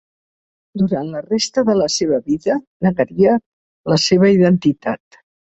Durant 0.81 1.11
la 1.15 1.19
resta 1.25 1.63
de 1.67 1.75
la 1.81 1.89
seva 1.97 2.19
vida 2.31 2.57
negaria 2.87 3.35
la 3.95 4.01
seva 4.07 4.33
identitat. 4.41 5.23